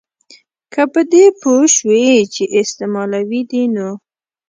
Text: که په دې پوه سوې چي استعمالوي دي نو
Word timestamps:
که 0.73 0.81
په 0.93 1.01
دې 1.11 1.25
پوه 1.41 1.63
سوې 1.77 2.07
چي 2.33 2.43
استعمالوي 2.61 3.41
دي 3.51 3.63
نو 3.75 3.89